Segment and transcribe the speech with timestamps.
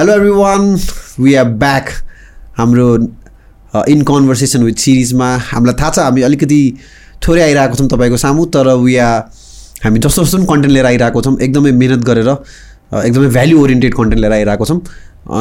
[0.00, 0.62] Hello every one
[1.20, 1.88] we are back
[2.58, 2.84] हाम्रो
[3.92, 6.60] in conversation with सिरिजमा हामीलाई थाहा छ हामी अलिकति
[7.26, 9.20] थोरै आइरहेको छौँ तपाईँको सामु तर वी आर
[9.84, 13.94] हामी जस्तो जस्तो पनि कन्टेन्ट लिएर आइरहेको छौँ। एकदमै मिहिनेत गरेर uh, एकदमै भ्याल्यु ओरिएन्टेड
[13.94, 14.80] कन्टेन्ट लिएर आइरहेको छौँ।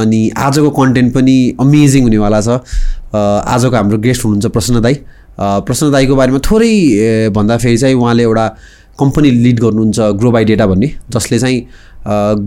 [0.02, 2.60] अनि आजको कन्टेन्ट पनि अमेजिङ हुनेवाला छ।
[3.16, 6.74] Uh, आजको हाम्रो गेस्ट हुनुहुन्छ प्रसन्न दाई। Uh, प्रसन्न दाईको बारेमा थोरै
[7.32, 8.48] भन्दाखेरि चाहिँ उहाँले एउटा
[9.00, 11.68] कम्पनी लिड गर्नुहुन्छ ग्रो बाई डेटा भन्ने जसले चाहिँ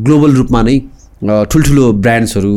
[0.04, 0.80] ग्लोबल रूपमा नै
[1.23, 2.52] ठुल्ठुलो ब्रान्ड्सहरू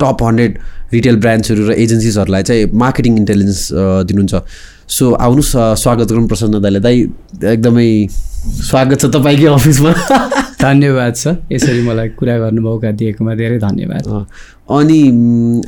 [0.00, 0.58] टप हन्ड्रेड
[0.92, 3.68] रिटेल ब्रान्ड्सहरू र एजेन्सिजहरूलाई चाहिँ मार्केटिङ इन्टेलिजेन्स
[4.06, 4.34] दिनुहुन्छ।
[4.88, 5.52] सो आउनुहोस्
[5.82, 6.98] स्वागत गरौँ प्रसन्न दाईलाई। दाई
[7.52, 7.88] एकदमै
[8.70, 9.92] स्वागत छ तपाईँकै अफिसमा।
[10.62, 14.06] धन्यवाद छ यसरी मलाई कुरा गर्नु मौका दिएकोमा धेरै धन्यवाद।
[14.70, 14.98] अनि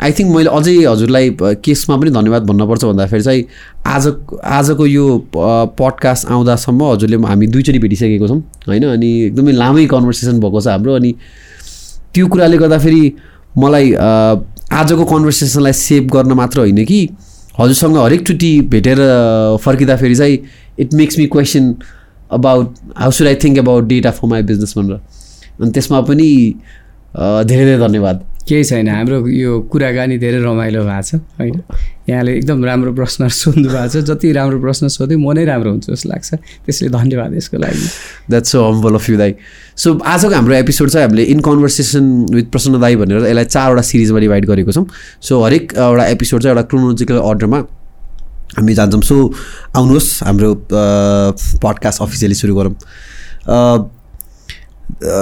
[0.01, 1.27] आई थिङ्क मैले अझै हजुरलाई
[1.67, 3.45] केसमा पनि धन्यवाद भन्नुपर्छ भन्दाखेरि चाहिँ
[3.87, 4.07] आज
[4.59, 8.85] आजको यो पडकास्ट आउँदासम्म हजुरले हामी दुईचोटि भेटिसकेको छौँ होइन?
[8.95, 11.13] अनि एकदमै लामै कन्भर्सेसन भएको छ हाम्रो। अनि
[12.19, 13.03] त्यो कुराले गर्दाखेरि
[13.63, 14.11] मलाई अ,
[14.75, 17.01] आजको कन्भर्सेसनलाई सेभ गर्न मात्र होइन कि।
[17.59, 18.99] हजुरसँग हरेकचोटि भेटेर
[19.63, 20.39] फर्किँदाखेरि चाहिँ
[20.83, 21.75] it makes me question
[22.39, 24.99] about how should I think about data for my business भनेर।
[25.63, 26.29] अनि त्यसमा पनि
[27.15, 28.17] धेरै धेरै धन्यवाद।
[28.49, 31.61] केही छैन। हाम्रो यो कुराकानी धेरै रमाइलो भएको छ होइन?
[32.09, 35.87] यहाँले एकदम राम्रो प्रश्न सोध्नु भएको छ। जति राम्रो प्रश्न सोध्यो म नै राम्रो हुन्छ
[35.93, 36.29] जस्तो लाग्छ।
[36.65, 37.87] त्यसले धन्यवाद यसको लागि।
[38.31, 39.35] That's so humble of you दाई।
[39.77, 44.19] सो आजको हाम्रो एपिसोड चाहिँ हामीले इन कन्भर्सेसन विथ प्रसन्न दाई भनेर यसलाई चारवटा सिरिजमा
[44.19, 44.87] डिभाइड गरेको छौँ।
[45.21, 47.59] सो हरेक एउटा एपिसोड चाहिँ एउटा क्रोनोलोजिकल अर्डरमा
[48.57, 49.17] हामी जान्छौँ। सो
[49.77, 50.51] आउनुहोस् हाम्रो
[51.61, 52.75] पडकास्ट अफिसियली सुरु गरौँ।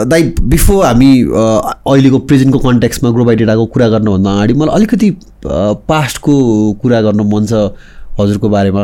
[0.09, 5.11] दाइ बिफोर हामी अहिलेको प्रेजेन्टको कन्ट्याक्समा ग्रो बाई डेटाको कुरा गर्नुभन्दा अगाडि मलाई अलिकति
[5.91, 6.34] पास्टको
[6.83, 7.53] कुरा गर्न मन छ
[8.20, 8.83] हजुरको बारेमा।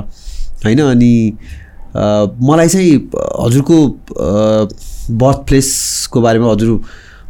[0.65, 1.13] होइन अनि
[1.97, 2.93] मलाई चाहिँ
[3.41, 3.77] हजुरको
[5.23, 6.81] बर्थ प्लेसको बारेमा हजुर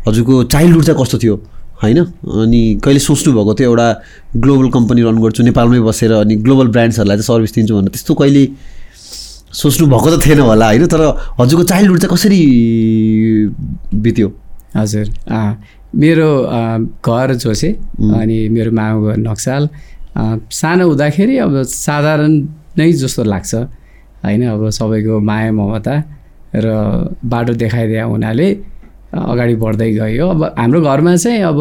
[0.09, 1.37] हजुरको चाइल्डहुड चाहिँ कस्तो थियो?
[1.83, 3.89] होइन अनि कहिले सोच्नुभएको थियो एउटा
[4.37, 8.45] ग्लोबल कम्पनी रन गर्छु नेपालमै बसेर अनि ग्लोबल ब्रान्ड्सहरूलाई चाहिँ सर्भिस दिन्छु भनेर त्यस्तो कहिले
[9.53, 10.87] सोच्नु भएको त थिएन होला होइन?
[10.87, 11.01] तर
[11.41, 12.41] हजुरको चाइल्डहुड चाहिँ कसरी
[14.03, 14.29] बित्यो?
[14.77, 15.07] हजुर
[15.95, 16.29] मेरो
[17.05, 17.69] घर झोसे
[18.17, 19.69] अनि मेरो मामा घर नक्साल।
[20.53, 22.33] सानो हुँदाखेरि अब साधारण
[22.79, 23.55] नै जस्तो लाग्छ
[24.25, 24.43] होइन?
[24.49, 25.97] अब सबैको माया ममता
[26.57, 26.67] र
[27.25, 28.49] बाटो देखाइदिए हुनाले
[29.13, 31.59] अगाडि बढ्दै गयो। अब हाम्रो घरमा चाहिँ अब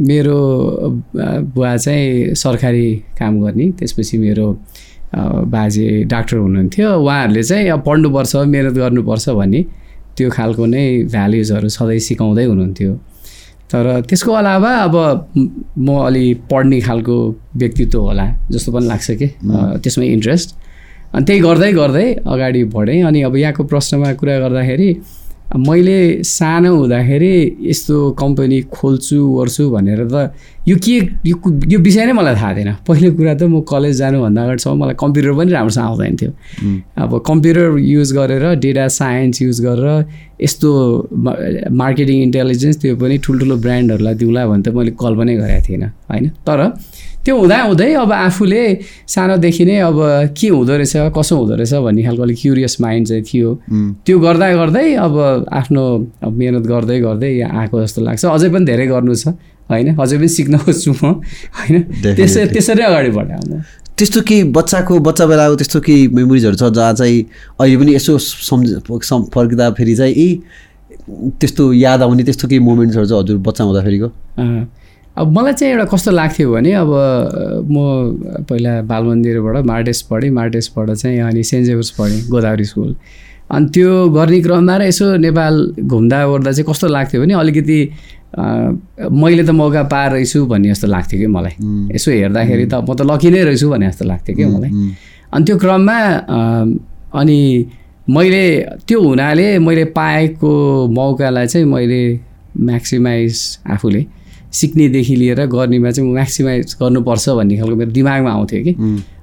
[0.00, 0.36] मेरो
[1.52, 2.86] बुवा चाहिँ सरकारी
[3.18, 4.46] काम गर्ने त्यसपछि मेरो
[5.14, 9.64] बाजे डाक्टर हुनुहुन्थ्यो। उहाँहरूले चाहिँ अब पढ्नुपर्छ मिहिनेत गर्नुपर्छ भन्ने
[10.16, 12.92] त्यो खालको नै भ्याल्युजहरू सधैँ सिकाउँदै हुनुहुन्थ्यो।
[13.72, 14.94] तर त्यसको अलावा अब
[15.78, 17.16] म- अलि पढ्ने खालको
[17.56, 19.28] व्यक्तित्व होला जस्तो पनि लाग्छ कि?
[19.82, 20.48] त्यसमा इन्ट्रेस्ट
[21.14, 24.88] अनि त्यही गर्दै गर्दै अगाडि बढेँ। अनि अब यहाँको प्रश्नमा कुरा गर्दाखेरि
[25.52, 30.32] मैले सानो हुँदाखेरि यस्तो कम्पनी खोल्छु गर्छु भनेर त
[30.68, 30.96] यो के
[31.28, 35.32] यो विषय नै मलाई थाहा थिएन। पहिलो कुरा त म कलेज जानुभन्दा अगाडिसम्म मलाई कम्प्युटर
[35.36, 36.32] पनि राम्रोसँग आउँदैन थियो।
[36.96, 39.88] अब कम्प्युटर युज गरेर डेटा साइन्स युज गरेर
[40.40, 40.68] यस्तो
[41.82, 46.28] मार्केटिङ इन्टेलिजेन्स त्यो पनि ठुल्ठुलो ब्रान्डहरूलाई दिउँला भने त मैले कल्पनै गरेको थिइनँ होइन?
[46.48, 46.58] तर
[47.24, 48.62] त्यो हुँदा हुँदै अब आफूले
[49.06, 49.98] सानोदेखि नै अब
[50.34, 53.50] के हुँदो रहेछ कसो हुँदो रहेछ भन्ने खालको अलिक क्युरियस माइन्ड चाहिँ थियो।
[54.06, 55.14] त्यो गर्दा गर्दै अब
[55.50, 55.82] आफ्नो
[56.22, 59.38] अब मिहिनेत गर्दै गर्दै आएको जस्तो लाग्छ। अझै पनि धेरै गर्नु छ
[59.70, 59.94] होइन?
[59.94, 61.22] अझै पनि सिक्न खोज्छु म
[61.62, 61.76] होइन?
[62.02, 62.46] त्यसै.
[62.50, 63.62] त्यसरी अगाडि बढाएँ म
[63.92, 67.22] त्यस्तो केही बच्चाको बच्चा बेलाको त्यस्तो केही मेमोरिजहरू छ जहाँ चाहिँ
[67.60, 70.28] अहिले पनि यसो सम्झ सम् फर्किँदा फेरि चाहिँ ए
[71.38, 74.08] त्यस्तो याद आउने त्यस्तो केही मोमेन्ट्सहरू चाहिँ हजुर बच्चा हुँदाखेरिको
[75.18, 76.90] अब मलाई चाहिँ एउटा कस्तो लाग्थ्यो भने अब
[77.68, 77.76] म
[78.48, 82.94] पहिला बाल मन्दिरबाट मार्टेस पढेँ। मार्टेसबाट चाहिँ अनि सेन्ट जेभर्स पढेँ गोदावरी स्कुल।
[83.52, 87.78] अनि त्यो गर्ने क्रममा र यसो नेपाल घुम्दा ओर्दा चाहिँ कस्तो लाग्थ्यो भने अलिकति
[89.12, 91.54] मैले त मौका पाएर रहेछु भन्ने जस्तो लाग्थ्यो कि मलाई।
[91.92, 94.70] यसो हेर्दाखेरि त म त लकी नै रहेछु भने जस्तो लाग्थ्यो कि मलाई।
[95.36, 95.98] अनि त्यो क्रममा
[97.20, 97.38] अनि
[98.08, 98.44] मैले
[98.88, 100.52] त्यो हुनाले मैले पाएको
[100.96, 102.02] मौकालाई चाहिँ मैले
[102.56, 103.36] म्याक्सिमाइज
[103.76, 104.02] आफूले
[104.52, 108.72] सिक्नेदेखि लिएर गर्नेमा चाहिँ म म्याक्सिमाइज गर्नुपर्छ भन्ने खालको मेरो दिमागमा आउँथ्यो कि।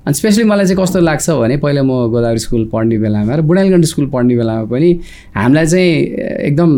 [0.06, 3.86] अनि स्पेसली मलाई चाहिँ कस्तो लाग्छ भने पहिला म गोदावरी स्कुल पढ्ने बेलामा र बुढालगण्ड
[3.86, 4.90] स्कुल पढ्ने बेलामा पनि
[5.38, 5.92] हामीलाई चाहिँ
[6.50, 6.72] एकदम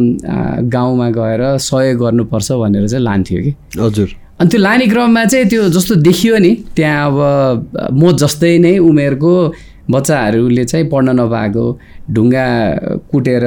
[0.68, 4.09] गाउँमा गएर सहयोग गर्नुपर्छ भनेर चाहिँ लान्थ्यो कि। हजुर।
[4.42, 9.33] अनि त्यो लाने क्रममा चाहिँ त्यो जस्तो देखियो नि त्यहाँ अब म जस्तै नै उमेरको
[9.91, 11.65] बच्चाहरूले चाहिँ पढ्न नपाएको
[12.11, 12.45] ढुङ्गा
[13.11, 13.45] कुटेर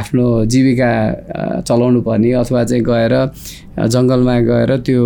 [0.00, 0.90] आफ्नो जीविका
[1.68, 3.14] चलाउनु पर्ने अथवा चाहिँ गएर
[3.86, 5.04] जङ्गलमा गएर त्यो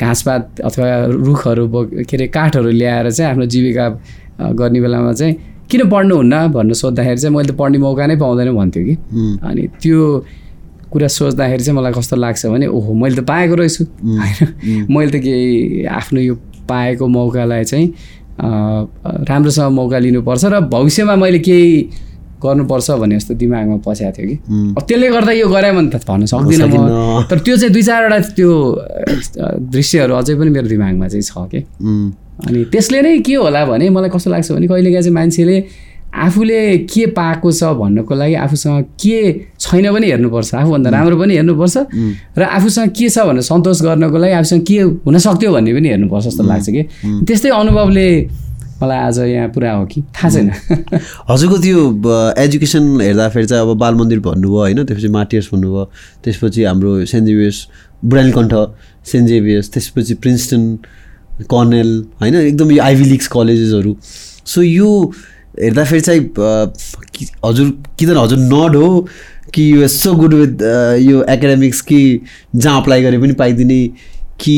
[0.00, 0.86] घाँसपात अथवा
[1.26, 1.64] रुखहरू
[2.08, 3.86] के अरे काठहरू ल्याएर चाहिँ आफ्नो जीविका
[4.60, 5.34] गर्ने बेलामा चाहिँ
[5.70, 8.94] किन पढ्नुहुन्न भनेर सोद्धाखेरि चाहिँ मैले त पढ्ने मौका नै पाउँदैन भन्थ्यो कि।
[9.48, 9.98] अनि त्यो
[10.90, 14.86] कुरा सोच्दाखेरि चाहिँ मलाई कस्तो लाग्छ भने ओहो मैले त पाएको रहेछु। होइन?
[14.90, 16.34] मैले त केही आफ्नो यो
[16.68, 17.86] पाएको मौकालाई चाहिँ
[18.40, 21.68] राम्रोसँग मौका लिनुपर्छ र भविष्यमा मैले केही
[22.40, 24.36] गर्नुपर्छ भन्ने जस्तो दिमागमा पस्याएको थियो कि।
[24.76, 28.18] अब त्यसले गर्दा यो गरेँ भने त भन्न सक्दिनँ म। तर त्यो चाहिँ दुई चारवटा
[28.32, 28.50] त्यो
[29.76, 31.60] दृश्यहरू अझै पनि मेरो दिमागमा चाहिँ छ कि।
[32.48, 35.56] अनि त्यसले नै के होला भने मलाई कस्तो लाग्छ भने कहिलेकाहीँ चाहिँ मान्छेले
[36.10, 36.60] आफूले
[36.90, 39.18] के पाएको छ भन्नको लागि आफूसँग के
[39.60, 41.76] छैन पनि हेर्नुपर्छ। आफूभन्दा राम्रो पनि हेर्नुपर्छ
[42.38, 46.24] र आफूसँग के छ भनेर सन्तोष गर्नको लागि आफूसँग के हुन सक्थ्यो भन्ने पनि हेर्नुपर्छ
[46.26, 46.82] जस्तो लाग्छ कि।
[47.26, 48.06] त्यस्तै अनुभवले
[48.82, 50.50] मलाई आज यहाँ पुरा हो कि। थाहा छैन।
[51.30, 51.80] हजुरको त्यो
[52.42, 55.84] एजुकेसन हेर्दाखेरि चाहिँ अब बाल मन्दिर भन्नुभयो होइन त्यसपछि माटियर्स भन्नुभयो
[56.24, 57.58] त्यसपछि हाम्रो Saint Xavier's
[58.04, 58.54] Budhanilkantha
[59.06, 60.62] Saint Xavier's त्यसपछि प्रिन्सटन
[61.44, 61.90] कर्नेल
[62.20, 63.96] होइन एकदम यो आइभी लिग्स कलेजेसहरू।
[64.46, 64.88] सो यो
[65.62, 66.20] हेर्दाखेरि चाहिँ
[67.44, 68.88] हजुर कि त हजुर नड हो
[69.54, 70.62] कि यु सो गुड विथ
[71.02, 72.00] यो एकाडेमिक्स कि
[72.56, 73.80] जहाँ अप्लाई गरे पनि पाइदिने
[74.40, 74.54] कि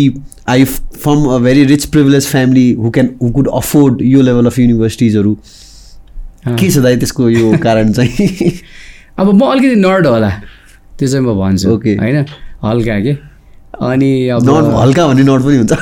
[0.49, 4.59] I from a very rich privilege family who can who could afford यो लेभल अफ
[4.59, 5.37] युनिभर्सिटिजहरू
[6.49, 8.53] के छ दाइ त्यसको यो कारण चाहिँ?
[9.19, 10.31] अब म अलिकति नर्ड होला
[10.99, 11.97] त्यो चाहिँ म भन्छु Okay.
[12.01, 12.25] होइन?
[12.65, 13.17] हल्का के?
[13.89, 14.49] अनि अब
[14.79, 15.73] हल्का भन्ने नट पनि हुन्छ।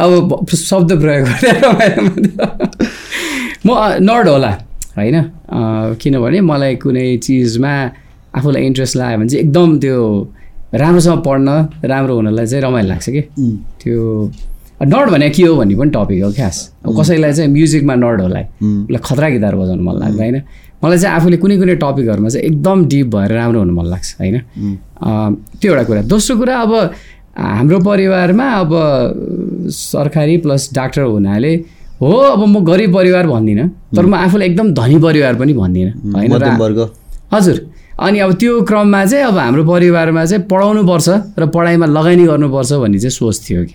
[0.00, 2.87] अब शब्द प्रयोग गरेर
[3.66, 3.70] म
[4.00, 4.50] नर्ड होला
[4.96, 5.16] होइन?
[6.00, 7.72] किनभने मलाई कुनै चिजमा
[8.36, 9.98] आफूलाई इन्ट्रेस्ट लाग्यो भने चाहिँ एकदम त्यो
[10.74, 11.48] राम्रोसँग पढ्न
[11.90, 13.20] राम्रो हुनलाई चाहिँ रमाइलो लाग्छ कि?
[13.82, 13.98] त्यो
[14.86, 16.56] नर्ड भने के हो भन्ने पनि टपिक हो खास।
[16.98, 20.36] कसैलाई चाहिँ म्युजिकमा नर्ड होला उसलाई खतरा गिटार बजाउनु मन लाग्छ होइन?
[20.84, 24.36] मलाई चाहिँ आफूले कुनै कुनै टपिकहरूमा चाहिँ एकदम डिप भएर राम्रो हुनु मन लाग्छ होइन?
[25.58, 26.72] त्यो एउटा कुरा। दोस्रो कुरा अब
[27.38, 28.70] हाम्रो परिवारमा अब
[29.72, 31.52] सरकारी प्लस डाक्टर हुनाले
[32.00, 36.88] हो अब म गरिब परिवार भन्दिनँ तर म आफूलाई एकदम धनी परिवार पनि भन्दिनँ। होइन
[37.32, 37.56] हजुर
[37.98, 41.08] अनि अब त्यो क्रममा चाहिँ अब हाम्रो परिवारमा चाहिँ पढाउनुपर्छ
[41.38, 43.74] र पढाइमा लगानी गर्नुपर्छ भन्ने चाहिँ सोच थियो कि.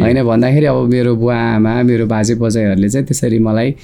[0.00, 3.74] होइन भन्दाखेरि अब मेरो बुवा आमा मेरो बाजे बजाइहरूले चाहिँ त्यसरी मलाई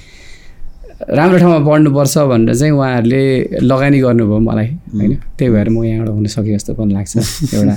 [1.11, 3.21] राम्रो ठाउँमा पढ्नुपर्छ भनेर चाहिँ उहाँहरूले
[3.61, 7.13] लगानी गर्नुभयो मलाई होइन। त्यही भएर म यहाँबाट हुन सके जस्तो पनि लाग्छ
[7.53, 7.75] एउटा।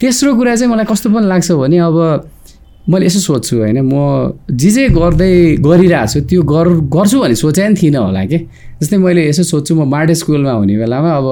[0.00, 1.96] तेस्रो कुरा चाहिँ मलाई कस्तो पनि लाग्छ भने अब
[2.88, 3.92] मैले यसो सोध्छु होइन म
[4.50, 8.38] जे जे गर्दै गरिरहेको छु त्यो गर गर्छु भन्ने सोचे पनि थिइनँ होला कि?
[8.80, 11.26] जस्तै मैले यसो सोध्छु म मार्टे स्कुलमा हुने बेलामा अब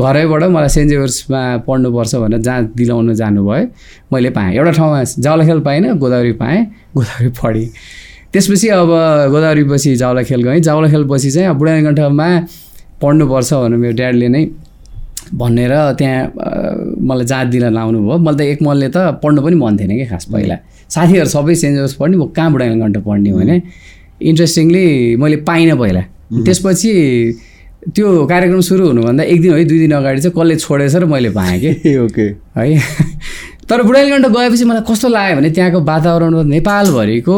[0.00, 3.66] घरैबाट मलाई सेन्ट जेभर्समा पढ्नुपर्छ भनेर जहाँ दिलाउनु जानुभयो।
[4.12, 6.60] मैले पाएँ एउटा ठाउँमा जावलाखेल पाइनँ गोदावरी पाएँ
[6.96, 7.68] गोदावरी पढेँ।
[8.32, 8.90] त्यसपछि अब
[9.32, 12.28] गोदावरी पछि जावलाखेल गएँ जावलाखेल पछि चाहिँ अब बुढानीकण्ठमा
[13.02, 14.44] पढ्नुपर्छ भनेर मेरो ड्याडले नै
[15.36, 16.20] भनेर त्यहाँ
[17.08, 20.06] मलाई जात दिन लाउनु भयो मैले त एक मनले त पढ्नु पनि मन थिएन कि
[20.08, 20.56] खास पहिला।
[20.90, 23.62] साथीहरू सबै सेन्ट जोसेफ पढ्ने म कहाँ बुढानीकण्ठ पढ्ने भने
[24.22, 26.00] इन्ट्रेस्टिङली मैले पाइनँ पहिला।
[26.44, 26.92] त्यसपछि
[27.94, 31.30] त्यो कार्यक्रम सुरु हुनुभन्दा एक दिन है दुई दिन अगाडि चाहिँ कसले छोडेछ र मैले
[31.30, 32.26] पाएँ कि। ओके।
[32.56, 32.80] है।
[33.68, 37.36] तर बुढानीकण्ठ गएपछि मलाई कस्तो लाग्यो भने त्यहाँको वातावरण नेपालभरिको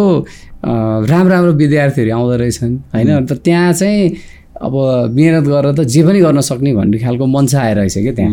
[0.65, 3.11] राम्रो राम्रो विद्यार्थीहरू आउँदो रहेछन् होइन?
[3.17, 4.17] अन्त त्यहाँ चाहिँ
[4.63, 4.75] अब
[5.15, 8.33] मिहिनेत गरेर त जे पनि गर्न सक्ने भन्ने खालको मन्सा आएर रहेछ क्या त्यहाँ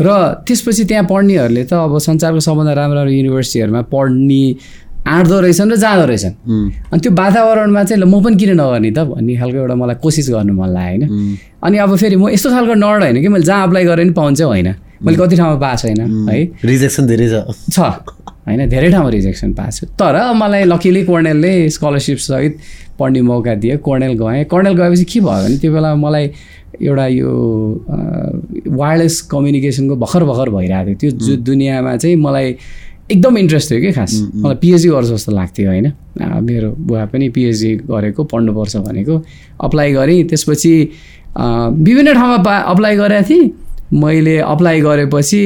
[0.00, 0.08] र
[0.46, 4.42] त्यसपछि त्यहाँ पढ्नेहरूले त अब संसारको सबभन्दा राम्रो राम्रो युनिभर्सिटीहरूमा पढ्ने
[5.06, 6.34] आँट्दो रहेछन् र जाँदो रहेछन्।
[6.90, 10.26] अनि त्यो वातावरणमा चाहिँ ल म पनि किन नगर्ने त भन्ने खालको एउटा मलाई कोसिस
[10.34, 13.66] गर्नु मन लाग्यो होइन। अनि अब फेरि म यस्तो खालको नर्ड होइन कि मैले जहाँ
[13.66, 14.68] अप्लाई गरेँ पनि पाउँछ होइन।
[15.06, 17.34] मैले कति ठाउँमा पाएको छैन है। रिजेक्सन धेरै छ।
[17.70, 17.78] छ।
[18.46, 22.58] होइन धेरै ठाउँमा रिजेक्सन पाएको छु तर मलाई लकिली कर्नेलले स्कलरसिप सहित
[22.98, 26.30] पढ्ने मौका दियो कर्नेल गएँ। कर्नेल गएपछि के भयो भने त्यो बेला मलाई
[26.82, 27.30] एउटा यो
[28.68, 32.56] वायरलेस कम्युनिकेसनको भर्खर भर्खर भइरहेको थियो। त्यो जु दुनियाँमा चाहिँ मलाई
[33.12, 35.86] एकदम इन्ट्रेस्ट थियो कि खास। मलाई पिएचडी गर्छु जस्तो लाग्थ्यो होइन।
[36.42, 39.14] मेरो बुवा पनि पिएचडी गरेको पढ्नुपर्छ भनेको।
[39.64, 40.74] अप्लाई गरेँ। त्यसपछि
[41.86, 43.50] विभिन्न ठाउँमा पा अप्लाई गरेको थिएँ।
[43.94, 45.42] मैले अप्लाई गरेपछि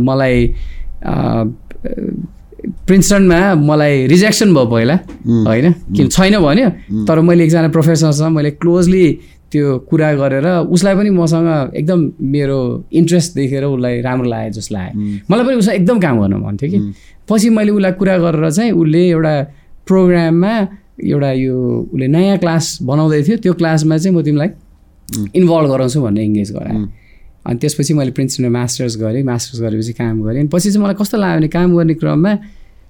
[0.00, 0.38] मलाई
[2.86, 4.96] प्रिन्सटनमा मलाई रिजेक्सन भयो पहिला
[5.48, 5.72] होइन?
[5.96, 6.68] किन छैन भन्यो?
[7.06, 9.06] तर मैले एकजना प्रोफेसरसँग मैले क्लोजली
[9.52, 12.00] त्यो कुरा गरेर उसलाई पनि मसँग एकदम
[12.34, 12.58] मेरो
[12.92, 16.70] इन्ट्रेस्ट देखेर उसलाई राम्रो लाग्यो जस्तो लाग्यो। मलाई पनि उसलाई एकदम काम गर्न मन थियो
[16.70, 16.78] कि
[17.28, 19.34] पछि मैले उसलाई कुरा गरेर चाहिँ उसले एउटा
[19.86, 20.54] प्रोग्राममा
[21.04, 21.56] एउटा यो
[21.92, 24.50] उसले नयाँ क्लास बनाउँदै थियो। त्यो क्लासमा चाहिँ म तिमीलाई
[25.38, 26.86] इन्भल्भ गराउँछु भनेर इङ्गेज गराएँ
[27.46, 31.16] अनि त्यसपछि मैले प्रिन्सटनमा मास्टर्स गरेँ। मास्टर्स गरेपछि काम गरेँ। अनि पछि चाहिँ मलाई कस्तो
[31.18, 32.32] लाग्यो भने काम गर्ने क्रममा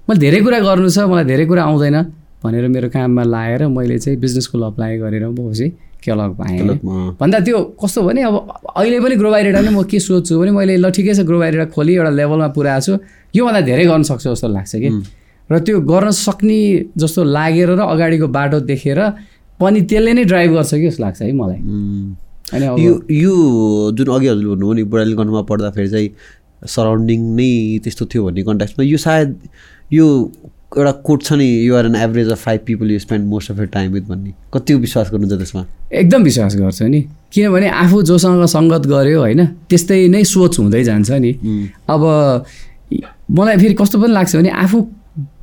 [0.08, 1.96] मैले धेरै कुरा गर्नु छ मलाई धेरै कुरा आउँदैन
[2.44, 5.66] भनेर मेरो काममा लाएर मैले चाहिँ बिजनेस स्कुल अप्लाई गरेर पछि
[6.04, 6.60] केलग पाएँ
[7.20, 8.36] भन्दा त्यो कस्तो भने अब
[8.76, 11.64] अहिले पनि ग्रो बाइरेटा नै म के सोध्छु भने मैले ल ठिकै छ ग्रो बाइरेटा
[11.72, 12.92] खोली एउटा लेभलमा पुऱ्याएको छु।
[13.32, 14.88] योभन्दा धेरै गर्न सक्छु जस्तो लाग्छ कि।
[15.50, 16.60] र त्यो गर्न सक्ने
[17.00, 19.00] जस्तो लागेर र अगाडिको बाटो देखेर
[19.56, 21.60] पनि त्यसले नै ड्राइभ गर्छ कि जस्तो लाग्छ है मलाई।
[22.52, 23.34] यो यो
[23.96, 26.10] जुन अघि हजुरले भन्नुभयो नि बुढाली कन्ठमा पढ्दाखेरि चाहिँ
[26.74, 29.36] सराउन्डिङ नै त्यस्तो थियो भन्ने कन्ट्याक्समा यो सायद
[29.92, 30.06] यो
[30.76, 33.58] एउटा कोट छ नि you are an average of five people you spend most of
[33.58, 35.64] your time with भन्ने। कतिको विश्वास गर्नुहुन्छ त्यसमा?
[35.92, 37.00] एकदम विश्वास गर्छु नि।
[37.32, 41.32] किनभने आफू जोसँग सङ्गत गर्यो होइन त्यस्तै नै सोच हुँदै जान्छ नि।
[41.88, 42.02] अब
[43.30, 44.78] मलाई फेरि कस्तो पनि लाग्छ भने आफू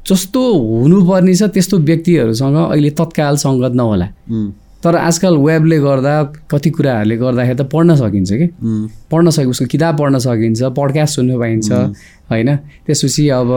[0.08, 0.41] जस्तो
[0.81, 4.08] हुनुपर्ने छ त्यस्तो व्यक्तिहरूसँग अहिले तत्काल सङ्गत नहोला।
[4.84, 6.14] तर आजकल वेबले गर्दा
[6.52, 8.48] कति कुराहरूले गर्दाखेरि त पढ्न सकिन्छ कि?
[9.12, 11.72] पढ्न सके उसको किताब पढ्न सकिन्छ पडकास्ट सुन्नु पाइन्छ
[12.32, 12.50] होइन?
[12.86, 13.50] त्यसपछि अब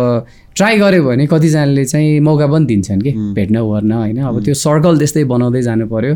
[0.57, 3.13] ट्राई गऱ्यो भने कतिजनाले चाहिँ मौका पनि दिन्छन् कि?
[3.35, 4.19] भेट्न ओर्न होइन?
[4.21, 6.15] अब त्यो सर्कल त्यस्तै बनाउँदै जानु पऱ्यो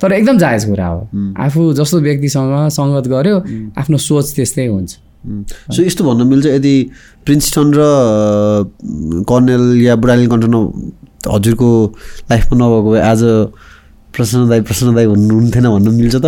[0.00, 1.00] तर एकदम जायज कुरा हो।
[1.38, 3.36] आफू जस्तो व्यक्तिसँग सङ्गत गर्यो
[3.78, 4.90] आफ्नो सोच त्यस्तै हुन्छ।
[5.74, 6.74] सो यस्तो भन्न मिल्छ यदि
[7.26, 7.80] प्रिन्सटन र
[9.28, 10.54] कर्नेल या बुढाली कन्टन
[11.26, 11.70] हजुरको
[12.30, 13.22] लाइफमा नभएको भए आज
[14.14, 16.26] प्रसन्न दाई प्रसन्न दाई भन्नुहुन्थेन भन्नु मिल्छ त।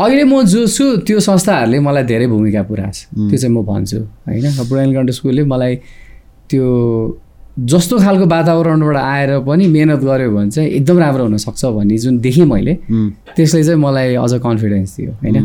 [0.00, 3.98] अहिले म जो छु त्यो संस्थाहरूले मलाई धेरै भूमिका पुऱ्याएको छ त्यो चाहिँ म भन्छु
[4.28, 4.44] होइन?
[4.68, 5.74] बुढानी कन्ट स्कुलले मलाई
[6.50, 6.64] त्यो
[7.56, 12.44] जस्तो खालको वातावरणबाट आएर पनि मेहनत गऱ्यो भने चाहिँ एकदम राम्रो हुनसक्छ भन्ने जुन देखेँ
[12.44, 12.74] मैले
[13.36, 15.36] त्यसले चाहिँ मलाई अझ कन्फिडेन्स दियो होइन?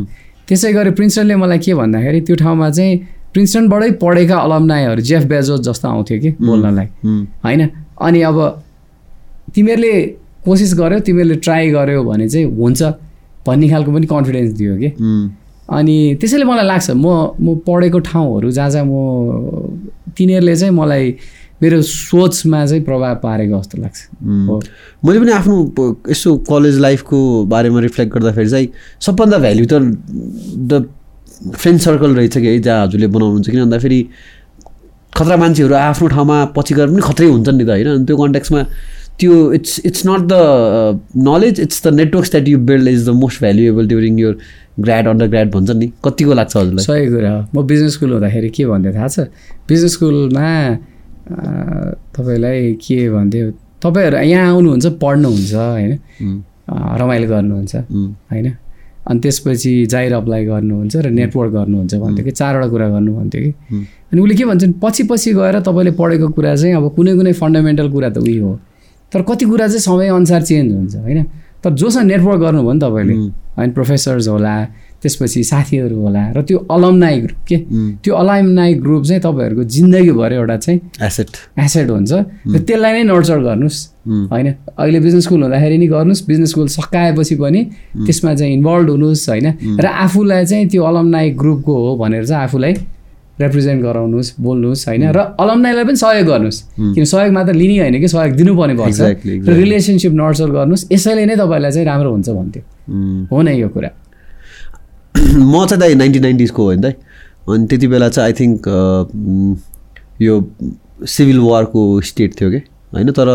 [0.48, 2.94] त्यसै गरी प्रिन्सटनले मलाई के भन्दाखेरि त्यो ठाउँमा चाहिँ
[3.34, 6.88] प्रिन्सटनबाटै पढेका अलमनाईहरू जेफ बेजोस जस्तो आउँथ्यो कि बोल्नलाई
[7.46, 7.62] होइन?
[7.96, 8.38] अनि अब
[9.56, 9.94] तिमीहरूले
[10.46, 12.82] कोसिस गर्यो तिमीहरूले ट्राई गर्यो भने चाहिँ हुन्छ।
[13.48, 14.90] भन्ने खालको पनि कन्फिडेन्स दियो कि।
[15.70, 17.06] अनि त्यसैले मलाई लाग्छ म
[17.42, 18.94] म पढेको ठाउँहरू जहाँ जहाँ म
[20.18, 21.06] तिनीहरूले चाहिँ मलाई
[21.62, 24.00] मेरो सोचमा चाहिँ प्रभाव पारेको जस्तो लाग्छ।
[25.06, 25.56] मैले पनि आफ्नो
[26.10, 27.18] यसो कलेज लाइफको
[27.54, 28.68] बारेमा रिफ्लेक्ट गर्दाखेरि चाहिँ
[29.02, 29.74] सबभन्दा भ्याल्यु त
[30.70, 30.74] द
[31.42, 34.00] फ्रेन्ड सर्कल रहेछ कि है जहाँ हजुरले बनाउनुहुन्छ किन भन्दाखेरि
[35.18, 37.88] खतरा मान्छेहरू आफ्नो ठाउँमा पछि गएर पनि खत्रै हुन्छन् नि त होइन?
[37.88, 38.62] अनि त्यो कन्ट्याक्समा
[39.20, 43.40] त्यो it's it's not the knowledge it's the networks that you build is the most
[43.42, 44.38] valuable during your
[44.80, 45.92] grad undergrad भन्छ नि?
[46.06, 46.86] कतिको लाग्छ हजुरलाई?
[46.86, 49.20] सही कुरा हो। म बिजनेस स्कुल हुँदाखेरि के भन्थ्यो थाहा छ?
[49.70, 50.48] बिजनेस स्कुलमा
[52.18, 53.52] तपाईँलाई के भन्थ्यो
[53.84, 55.92] तपाईँहरू यहाँ आउनुहुन्छ पढ्नुहुन्छ होइन?
[56.72, 58.48] रमाइलो गर्नुहुन्छ होइन?
[59.08, 63.52] अनि त्यसपछि जाहिर अप्लाई गर्नुहुन्छ र नेटवर्क गर्नुहुन्छ भन्थ्यो कि चारवटा कुरा गर्नु भन्थ्यो कि।
[64.12, 67.92] अनि उसले के भन्छन् पछि पछि गएर तपाईँले पढेको कुरा चाहिँ अब कुनै कुनै फन्डामेन्टल
[67.92, 68.60] कुरा त उही हो।
[69.12, 71.24] तर कति कुरा चाहिँ समयअनुसार चेन्ज हुन्छ होइन?
[71.64, 73.16] तर जोसँग नेटवर्क गर्नुभयो नि तपाईँले
[73.58, 74.54] होइन प्रोफेसर्स होला
[75.02, 77.58] त्यसपछि साथीहरू होला र त्यो अलमनाई ग्रुप के?
[78.06, 82.12] त्यो अलमनाई ग्रुप चाहिँ तपाईँहरूको जिन्दगीभर एउटा चाहिँ एसेट एसेट हुन्छ।
[82.54, 83.80] र त्यसलाई नै नर्चर गर्नुहोस्
[84.32, 84.48] होइन?
[84.78, 87.62] अहिले बिजनेस स्कुल हुँदाखेरि नि गर्नुहोस् बिजनेस स्कुल सकाएपछि पनि
[88.06, 89.48] त्यसमा चाहिँ इन्भल्भ हुनुहोस् होइन?
[89.82, 92.74] र आफूलाई चाहिँ त्यो अलमनाई ग्रुपको हो भनेर चाहिँ आफूलाई
[93.40, 95.04] रिप्रेजेन्ट गराउनुहोस् बोल्नुहोस् होइन?
[95.16, 96.60] र अलमनाईलाई पनि सहयोग गर्नुहोस्
[96.96, 99.54] किन सहयोग मात्र लिने होइन कि सहयोग दिनुपर्ने पर्छ। Exactly, र.
[99.62, 102.64] रिलेसनसिप नर्चर गर्नुहोस् यसैले नै तपाईँलाई चाहिँ राम्रो हुन्छ भन्थ्यो।
[103.32, 103.90] हो नै यो कुरा।
[105.54, 106.94] म चाहिँ दाइ नाइन्टिन नाइन्टिजको हो नि दाइ।
[107.50, 108.62] अनि त्यति बेला चाहिँ आई थिङ्क
[110.22, 110.34] यो
[111.08, 112.62] सिभिल वारको स्टेट थियो कि
[112.94, 113.12] होइन?
[113.12, 113.28] तर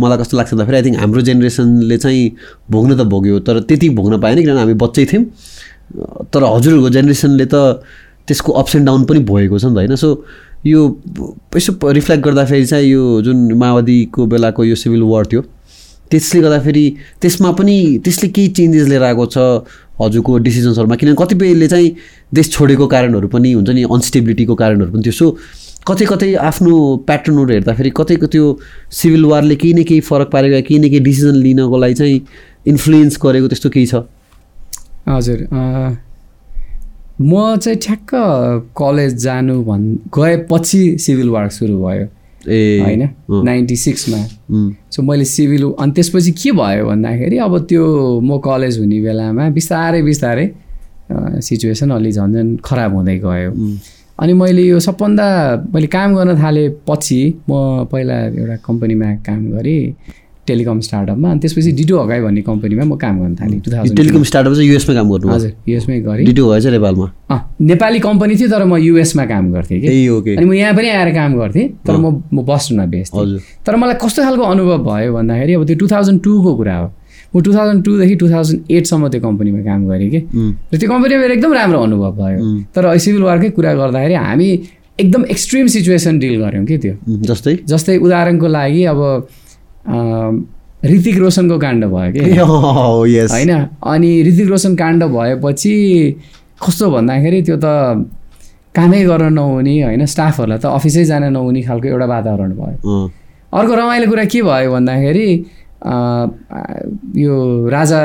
[0.00, 2.22] मलाई कस्तो लाग्छ भन्दाखेरि आई थिङ्क हाम्रो जेनेरेसनले चाहिँ
[2.70, 5.24] भोग्न त भोग्यो तर त्यति भोग्न पाएन किनभने हामी बच्चै थियौँ।
[6.32, 7.84] तर हजुरहरूको जेनेरेसनले त
[8.28, 10.24] त्यसको अप्स एन्ड डाउन पनि भएको छ नि त होइन। सो
[10.66, 10.80] यो
[11.56, 15.42] यसो रिफ्लेक्ट गर्दाखेरि चाहिँ यो जुन माओवादीको बेलाको यो सिभिल वार थियो
[16.10, 16.84] त्यसले गर्दाखेरि
[17.20, 19.38] त्यसमा पनि त्यसले केही चेन्जेस लिएर आएको छ
[20.00, 21.90] हजुरको डिसिजन्सहरूमा किनभने कतिपयले चाहिँ
[22.34, 25.36] देश छोडेको कारणहरू पनि हुन्छ नि अनस्टेबिलिटीको कारणहरू पनि थियो। सो
[25.88, 26.74] कतै कतै आफ्नो
[27.06, 28.44] प्याटर्नहरू हेर्दाखेरि कतैको त्यो
[29.00, 32.20] सिभिल वारले केही न केही फरक पारेको केही न केही डिसिजन लिनको लागि चाहिँ
[32.66, 33.94] इन्फ्लुएन्स गरेको त्यस्तो केही छ?
[35.08, 35.38] हजुर
[37.20, 38.10] म चाहिँ ठ्याक्क
[38.78, 39.84] कलेज जानु भन्
[40.16, 42.06] गएपछि सिभिल वार सुरु भयो।
[42.48, 43.02] ए होइन?
[43.44, 44.18] नाइन्टी सिक्समा।
[44.90, 47.84] सो मैले सिभिल अनि त्यसपछि के भयो भन्दाखेरि अब त्यो
[48.20, 50.46] म कलेज हुने बेलामा बिस्तारै बिस्तारै
[51.46, 53.50] सिचुएसन अलि झन् झन् खराब हुँदै गयो।
[54.18, 55.26] अनि मैले यो सबभन्दा
[55.74, 59.82] मैले काम गर्न थालेपछि म पहिला एउटा कम्पनीमा काम गरेँ।
[60.46, 64.22] टेलिकम स्टार्टअपमा अनि त्यसपछि डिटो हगाई भन्ने कम्पनीमा म काम गर्न थालेँ टु थाउजन्ड टेलिकम
[64.30, 68.48] स्टार्टअप चाहिँ युएसमा काम गर्नु हजुर युएसमै गरेँ। डिटो भएछ नेपालमा। अँ, नेपाली कम्पनी थियो
[68.50, 70.08] तर म युएसमा काम गर्थेँ कि?
[70.08, 73.96] ओके। अनि म यहाँ पनि आएर काम गर्थेँ तर म म बेच्थेँ हजुर। तर मलाई
[74.02, 76.88] कस्तो खालको अनुभव भयो भन्दाखेरि अब त्यो टु थाउजन्ड टूको कुरा हो।
[77.36, 80.20] म टु थाउजन्ड टूदेखि टु थाउजन्ड एटसम्म त्यो कम्पनीमा काम गरेँ कि?
[80.74, 82.38] र त्यो कम्पनीमा मेरो एकदम राम्रो अनुभव भयो।
[82.74, 84.48] तर सिभिल वारकै कुरा गर्दाखेरि हामी
[85.00, 86.94] एकदम एक्सट्रिम सिचुएसन डिल गऱ्यौँ कि त्यो?
[87.30, 87.54] जस्तै?
[87.64, 89.00] जस्तै उदाहरणको लागि अब
[90.84, 92.20] ऋतिक रोशनको काण्ड भयो कि?
[93.18, 93.52] यस होइन?
[93.82, 95.74] अनि ऋतिक रोशन काण्ड भएपछि
[96.66, 98.10] कस्तो भन्दाखेरि त्यो त
[98.74, 100.04] कामै गर्न नहुने होइन?
[100.06, 103.10] स्टाफहरूलाई त अफिसै जान नहुने खालको एउटा वातावरण भयो।
[103.52, 105.28] अर्को रमाइलो कुरा के भयो भन्दाखेरि
[107.18, 107.34] यो
[107.68, 108.00] राजा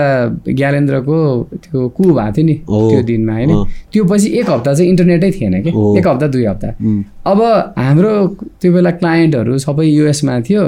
[0.50, 1.17] ज्ञानेन्द्रको
[1.63, 3.51] त्यो कु भएको थियो नि ओ, त्यो दिनमा होइन?
[3.53, 5.69] अँ। त्यो पछि एक हप्ता चाहिँ इन्टरनेटै थिएन कि।
[6.00, 7.39] एक हप्ता दुई हप्ता। उम्, अब
[7.77, 8.13] हाम्रो
[8.62, 10.63] त्यो बेला क्लाइन्टहरू सबै युएसमा थियो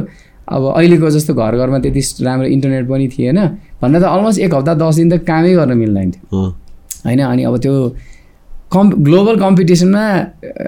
[0.50, 3.40] अब अहिलेको जस्तो घर घरमा त्यति राम्रो इन्टरनेट पनि थिएन।
[3.82, 6.42] भन्दा त अलमोस्ट एक हप्ता दस दिन त कामै गर्न मिल्दैन थियो।
[7.06, 7.74] होइन अनि अब त्यो
[8.74, 10.04] कम् ग्लोबल कम्पिटिसनमा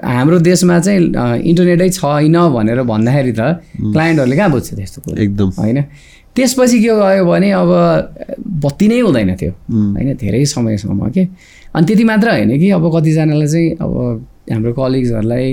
[0.02, 3.42] हाम्रो देशमा चाहिँ इन्टरनेटै छैन भनेर भन्दाखेरि त
[3.92, 5.16] क्लाइन्टहरूले कहाँ बुझ्छ त्यस्तो कुरो?
[5.22, 5.78] एकदम। होइन।
[6.34, 7.70] त्यसपछि के गयो भने अब
[8.64, 9.52] बत्ती नै हुँदैन थियो।
[9.94, 11.22] होइन धेरै समयसम्म के
[11.74, 13.92] अनि त्यति मात्र होइन कि अब कतिजनालाई चाहिँ अब
[14.50, 15.46] हाम्रो कलिग्सहरूलाई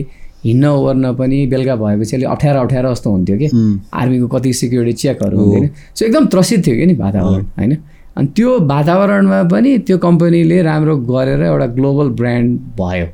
[0.45, 3.47] हिँड्न ओर्न पनि बेलुका भएपछि अलिक अप्ठ्यारो अप्ठ्यारो जस्तो हुन्थ्यो कि।
[3.93, 7.73] आर्मीको कति सिक्युरिटी चेकहरू हुन्थ्यो नि। सो एकदम त्रसित थियो कि नि वातावरण होइन?
[8.17, 13.07] अनि त्यो वातावरणमा पनि त्यो कम्पनीले राम्रो गरेर एउटा ग्लोबल ब्रान्ड भयो।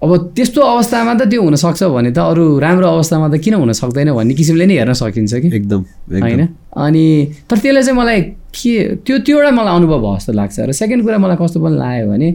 [0.00, 4.12] अब त्यस्तो अवस्थामा त त्यो हुनसक्छ भने त अरू राम्रो अवस्थामा त किन हुन सक्दैन
[4.16, 5.80] भन्ने किसिमले नै हेर्न सकिन्छ कि। एकदम
[6.24, 6.40] होइन?
[6.72, 7.04] अनि
[7.50, 8.20] तर त्यसले चाहिँ मलाई
[8.56, 8.72] के
[9.04, 12.06] त्यो त्यो एउटा मलाई अनुभव भयो जस्तो लाग्छ। र सेकेन्ड कुरा मलाई कस्तो पनि लाग्यो
[12.12, 12.28] भने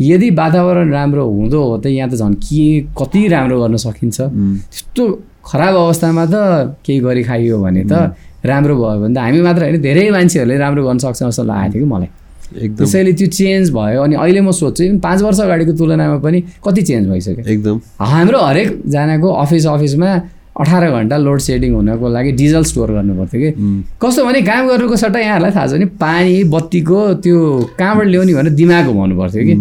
[0.00, 4.20] यदि वातावरण राम्रो हुँदो हो त यहाँ त झन् के कति राम्रो गर्न सकिन्छ?
[4.20, 5.02] त्यस्तो
[5.46, 9.80] खराब अवस्थामा त केही गरी खाइयो भने त राम्रो भयो भने त हामी मात्र होइन
[9.80, 12.08] धेरै मान्छेहरूले राम्रो गर्न सक्छ जस्तो लागेको थियो कि मलाई।
[12.62, 16.82] एकदम। त्यसैले त्यो चेन्ज भयो अनि अहिले म सोध्छु पाँच वर्ष अगाडिको तुलनामा पनि कति
[16.82, 17.44] चेन्ज भइसक्यो?
[17.52, 20.10] एकदम। हाम्रो हरेकजनाको अफिस अफिसमा
[20.56, 23.50] अठार घन्टा लोड सेडिङ हुनको लागि डिजल स्टोर गर्नु पर्थ्यो कि
[24.02, 27.38] कस्तो भने काम गर्नुको सट्टा यहाँहरूलाई थाहा छ भने पानी बत्तीको त्यो
[27.78, 29.54] कहाँबाट ल्याउने भनेर दिमाग घुमाउनु पर्थ्यो कि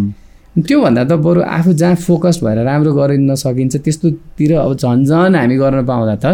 [0.56, 5.56] त्योभन्दा त बरु आफू जहाँ फोकस भएर राम्रो गरिन सकिन्छ त्यस्तोतिर अब झन् झन् हामी
[5.58, 6.26] गर्न पाउँदा त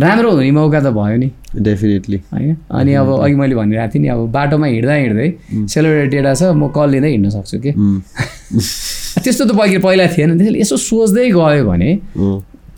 [0.00, 2.56] राम्रो हुने मौका त भयो नि। डेफिनेटली होइन?
[2.66, 5.28] अनि अब अघि मैले भनिरहेको थिएँ नि अब बाटोमा हिँड्दा हिँड्दै
[5.70, 7.70] सेलिब्रेट डेटा छ म कल लिँदै हिँड्न सक्छु कि?
[9.22, 11.90] त्यस्तो त पहिला पहिला थिएन। त्यसैले यसो सोच्दै गयो भने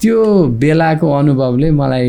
[0.02, 0.18] त्यो
[0.60, 2.08] बेलाको अनुभवले मलाई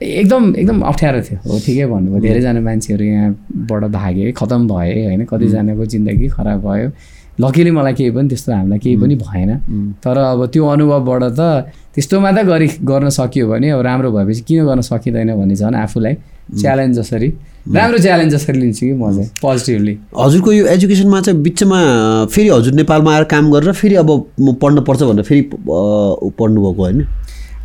[0.00, 5.24] एकदम एकदम अप्ठ्यारो थियो। हो ठिकै भन्नुभयो। धेरैजना मान्छेहरू यहाँबाट भागे खतम भए होइन?
[5.30, 6.88] कतिजनाको जिन्दगी खराब भयो।
[7.42, 9.50] लकिली मलाई केही पनि त्यस्तो हामीलाई केही पनि भएन।
[10.04, 11.40] तर अब त्यो अनुभवबाट त
[11.94, 16.14] त्यस्तोमा त गरी गर्न सकियो भने अब राम्रो भएपछि किन गर्न सकिँदैन भन्ने झन् आफूलाई
[16.60, 17.28] च्यालेन्ज जसरी
[17.74, 21.80] राम्रो च्यालेन्ज जसरी लिन्छु कि म चाहिँ पोजिटिभली हजुरको यो एजुकेसनमा चाहिँ बिचमा
[22.34, 27.04] फेरि हजुर नेपालमा आएर काम गरेर फेरि अब म पढ्नु पर्छ भनेर फेरि पढ्नुभएको होइन?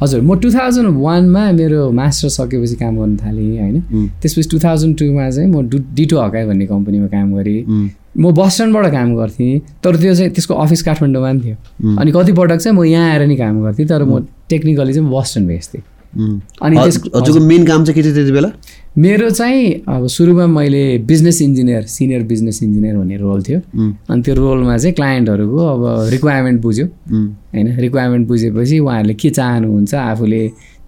[0.01, 4.07] हजुर म टु थाउजन्ड वानमा मेरो मास्टर सकेपछि काम गर्न थालेँ होइन?
[4.21, 7.61] त्यसपछि टु थाउजन्ड टूमा चाहिँ म डु डिटो हकाई भन्ने कम्पनीमा काम गरेँ।
[8.17, 11.55] म बस्टनबाट काम गर्थेँ तर त्यो चाहिँ त्यसको अफिस काठमाडौँमा पनि थियो।
[11.99, 15.43] अनि कतिपटक चाहिँ म यहाँ आएर नि काम गर्थेँ तर म टेक्निकली चाहिँ बस्टन
[16.15, 18.49] उम्। अनि त्यस हजु- हजुरको मेन काम चाहिँ के थियो त्यति बेला?
[18.97, 23.59] मेरो चाहिँ अब सुरुमा मैले business engineer senior business engineer भन्ने रोल थियो।
[24.09, 26.85] अनि त्यो रोलमा चाहिँ क्लायन्टहरूको अब रिक्वायरमेन्ट बुझ्यो।
[27.51, 30.41] होइन रिक्वायरमेन्ट बुझेपछि उहाँहरूले के चाहनुहुन्छ आफूले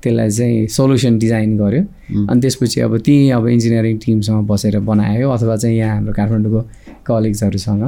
[0.03, 1.83] त्यसलाई चाहिँ सोल्युसन डिजाइन गर्यो।
[2.31, 6.61] अनि त्यसपछि अब ती अब इन्जिनियरिङ टिमसँग बसेर बनायो अथवा चाहिँ यहाँ हाम्रो काठमाडौँको
[7.07, 7.83] कलिग्सहरूसँग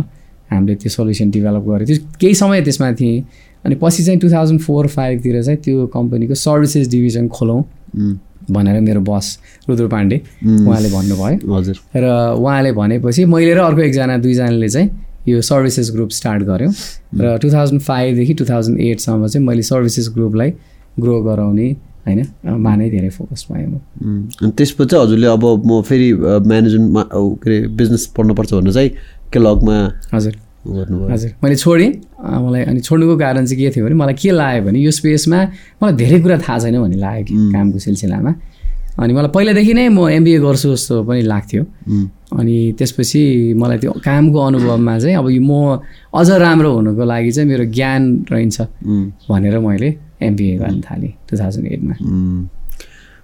[0.52, 3.22] हामीले त्यो सोल्युसन डेभलप गऱ्यो त्यो केही समय त्यसमा थिएँ।
[3.66, 7.62] अनि पछि चाहिँ टु थाउजन्ड फोर फाइभतिर चाहिँ त्यो कम्पनीको सर्भिसेस डिभिजन खोलौँ
[8.50, 9.26] भनेर मेरो बस
[9.70, 12.06] रुद्र पाण्डे उहाँले भन्नुभयो। हजुर। र
[12.40, 14.90] उहाँले भनेपछि मैले र अर्को एकजना दुईजनाले चाहिँ
[15.28, 16.74] यो सर्भिसेस ग्रुप स्टार्ट गऱ्यौँ।
[17.22, 20.50] र टु थाउजन्ड फाइभदेखि टु थाउजन्ड एटसम्म चाहिँ मैले सर्भिसेस ग्रुपलाई
[21.00, 21.68] ग्रो गराउने
[22.10, 22.58] होइन?
[22.66, 23.80] मा नै धेरै फोकस भएँ म।
[24.42, 26.10] अनि त्यसपछि हजुरले अब म फेरि
[26.50, 28.90] म्यानेजमेन्टमा के अरे बिजनेस पढ्नुपर्छ भनेर चाहिँ
[29.34, 29.76] के लगमा
[30.14, 34.64] हजुर हजुर। मैले छोडेँ। मलाई अनि छोड्नुको कारण चाहिँ के थियो भने मलाई के लाग्यो
[34.66, 35.40] भने यो स्पेसमा
[35.84, 38.32] मलाई धेरै कुरा थाहा छैन भन्ने लाग्यो कि कामको सिलसिलामा।
[39.00, 41.64] अनि मलाई पहिलादेखि नै म एमबिए गर्छु जस्तो पनि लाग्थ्यो।
[42.40, 43.22] अनि त्यसपछि
[43.58, 45.80] मलाई त्यो कामको अनुभवमा चाहिँ अब यो म
[46.14, 48.62] अझ राम्रो हुनुको लागि चाहिँ मेरो ज्ञान रहन्छ
[49.30, 49.90] भनेर मैले
[50.22, 51.96] एमबिए गर्न थालेँ टु थाउजन्ड एटमा।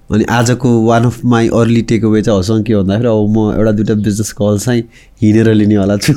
[0.05, 3.93] अनि आजको one of my early takeaway चाहिँ हजुरसँग के भन्दाखेरि अब म एउटा दुइटा
[4.05, 4.83] बिजनेस कल चाहिँ
[5.21, 6.13] हिँडेर लिनेवाला छु।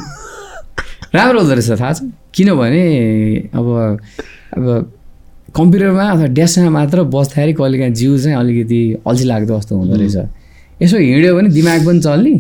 [1.15, 2.01] राम्रो हुँदो रहेछ थाहा छ।
[2.35, 2.85] किनभने
[3.59, 3.67] अब
[4.57, 4.65] अब
[5.57, 10.17] कम्प्युटरमा अथवा डेस्कमा मात्र बस्दाखेरि कहिलेकाहीँ जिउ चाहिँ अलिकति अल्छी लाग्दो जस्तो हुँदो रहेछ।
[10.83, 12.35] यसो हिँड्यो भने दिमाग पनि चल्ने।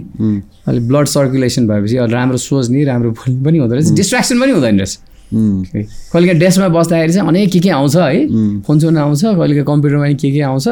[0.68, 4.76] अलिक ब्लड सर्कुलेसन भएपछि अलिक राम्रो सोच्ने राम्रो बोल्ने पनि हुँदो रहेछ। डिस्ट्राक्सन पनि हुँदैन
[4.78, 5.64] रहेछ। उम्,
[6.12, 10.04] कहिलेकाहीँ डेस्कमा बस्दाखेरि चाहिँ अनेक के के आउँछ है उम्, फोन सोन आउँछ कहिलेकाहीँ कम्प्युटरमा
[10.04, 10.68] पनि के के आउँछ।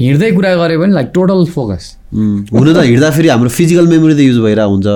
[0.00, 1.84] हिँड्दै कुरा गऱ्यो भने लाइक टोटल फोकस।
[2.14, 4.86] हुन त हिँड्दाखेरि हाम्रो फिजिकल मेमोरी त युज भइरहेको हुन्छ।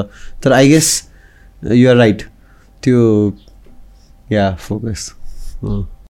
[0.42, 0.88] तर आई गेस
[1.62, 2.22] युआर राइट
[2.82, 2.98] त्यो
[4.32, 5.12] या फोकस